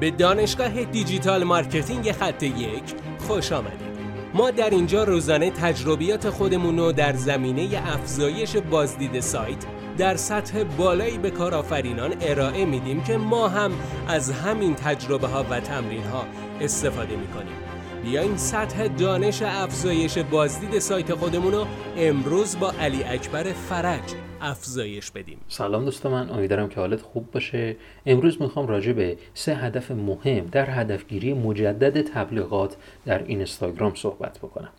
[0.00, 2.82] به دانشگاه digital marketing خط یک
[3.18, 3.94] خوش آمدید.
[4.34, 9.64] ما در اینجا روزانه تجربیات خودمون رو در زمینه افزایش بازدید سایت
[9.98, 13.72] در سطح بالایی به کارآفرینان ارائه میدیم که ما هم
[14.08, 16.24] از همین تجربه ها و تمرین ها
[16.60, 17.56] استفاده می‌کنیم.
[18.04, 21.66] بیاین سطح دانش افزایش بازدید سایت خودمون رو
[21.96, 25.38] امروز با علی اکبر فرج افزایش بدیم.
[25.48, 27.76] سلام دوست من امیدوارم که حالت خوب باشه.
[28.06, 32.76] امروز می‌خوام راجع به سه هدف مهم در هدفگیری مجدد تبلیغات
[33.06, 34.70] در اینستاگرام صحبت بکنم.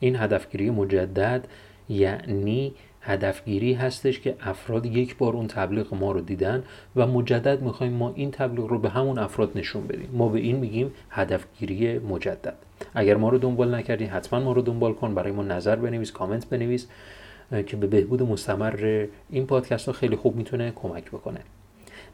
[0.00, 1.48] این هدفگیری مجدد
[1.88, 6.64] یعنی هدفگیری هستش که افراد یک بار اون تبلیغ ما رو دیدن
[6.96, 10.08] و مجدد می‌خوایم ما این تبلیغ رو به همون افراد نشون بدیم.
[10.12, 12.54] ما به این میگیم هدفگیری مجدد.
[12.94, 16.48] اگر ما رو دنبال نکردی حتما ما رو دنبال کن برای ما نظر بنویس کامنت
[16.48, 16.86] بنویس
[17.66, 21.40] که به بهبود مستمر این پادکست ها خیلی خوب می‌تونه کمک بکنه.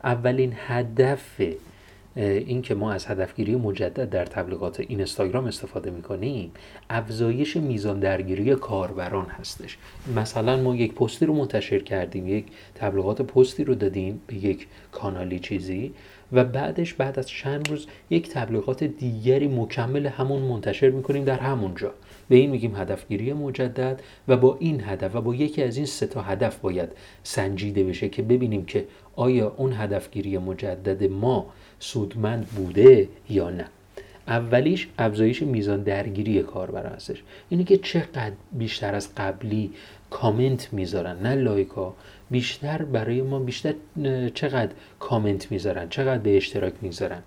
[0.05, 1.41] اولین هدف
[2.19, 6.51] این که ما از هدفگیری مجدد در تبلیغات اینستاگرام استفاده می‌کنیم
[6.91, 9.79] افزایش میزان درگیری کاربران هستش.
[10.17, 15.39] مثلا ما یک پستی رو منتشر کردیم یک تبلیغات پستی رو دادیم به یک کانالی
[15.39, 15.95] چیزی
[16.33, 21.75] و بعدش بعد از چند روز یک تبلیغات دیگری مکمل همون منتشر می‌کنیم در همون
[21.75, 21.93] جا.
[22.29, 26.07] به این میگیم هدفگیری مجدد و با این هدف و با یکی از این سه
[26.07, 26.89] تا هدف باید
[27.23, 31.47] سنجیده بشه که ببینیم که آیا اون هدفگیری مجدد ما
[31.81, 33.65] سودمند بوده یا نه.
[34.27, 37.23] اولیش افزایش میزان درگیری کاربر هستش.
[37.49, 39.73] اینه که چقدر بیشتر از قبلی
[40.11, 41.97] کامنت می‌ذارن نه لایک ها.
[42.31, 43.75] بیشتر برای ما بیشتر
[44.35, 47.23] چقدر کامنت می‌ذارن چقدر به اشتراک می‌ذارن.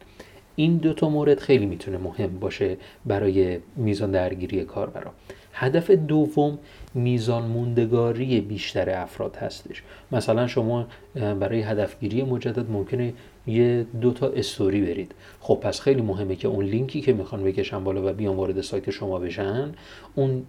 [0.61, 5.11] این دو تا مورد خیلی می‌تونه مهم باشه برای میزان درگیری کاربرا.
[5.53, 6.59] هدف دوم
[6.93, 9.83] میزان موندگاری بیشتر افراد هستش.
[10.11, 13.13] مثلا شما برای هدفگیری مجدد ممکنه
[13.47, 15.11] یه دو تا استوری برید.
[15.39, 18.89] خب پس خیلی مهمه که اون لینکی که می‌خوان بکشن بالا و بیان وارد سایت
[18.89, 19.71] شما بشن
[20.15, 20.45] اون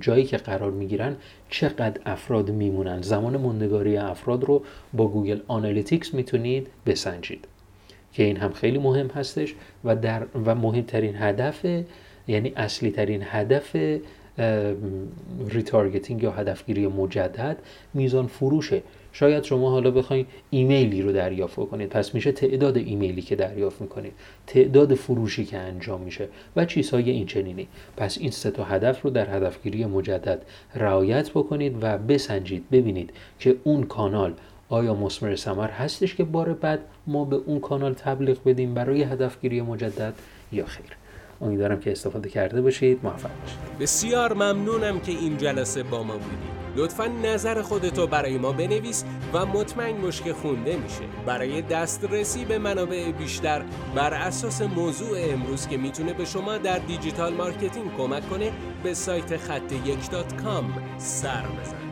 [0.00, 1.16] جایی که قرار می‌گیرن
[1.48, 3.02] چقدر افراد میمونن.
[3.02, 4.62] زمان موندگاری افراد رو
[4.92, 7.48] با Google Analytics می‌تونید بسنجید.
[8.12, 11.66] که این هم خیلی مهم هستش و در و مهمترین هدف
[12.28, 13.76] یعنی اصلی ترین هدف
[15.48, 17.56] retargeting یا هدفگیری مجدد
[17.94, 18.82] میزان فروشه.
[19.12, 21.88] شاید شما حالا بخواید ایمیلی رو دریافت کنید.
[21.88, 24.12] پس میشه تعداد ایمیلی که دریافت می‌کنید.
[24.46, 27.68] تعداد فروشی که انجام میشه و چیزهای این چنینی.
[27.96, 30.42] پس این سه تا هدف رو در هدفگیری مجدد
[30.74, 32.64] رعایت بکنید و بسنجید.
[32.72, 34.34] ببینید که اون کانال
[34.72, 39.62] آیا مسمر سمر هستش که بار بعد ما به اون کانال تبلیغ بدیم برای هدفگیری
[39.62, 40.14] مجدد
[40.52, 40.96] یا خیر؟
[41.40, 43.00] امیدوارم که استفاده کرده باشید.
[43.02, 43.78] موفق باشید.
[43.80, 46.62] بسیار ممنونم که این جلسه با ما بودید.
[46.76, 51.04] لطفا نظر خودتو برای ما بنویس و مطمئن باش که خونده میشه.
[51.26, 53.62] برای دسترسی به منابع بیشتر
[53.94, 59.36] بر اساس موضوع امروز که می‌تونه به شما در digital marketing کمک کنه به سایت
[59.36, 59.98] خط یک
[60.98, 61.91] سر بزن